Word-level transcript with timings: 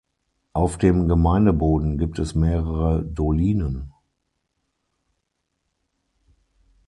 Auf 0.53 0.79
dem 0.79 1.07
Gemeindeboden 1.07 1.99
gibt 1.99 2.17
es 2.17 2.33
mehrere 2.33 3.03
Dolinen. 3.05 3.93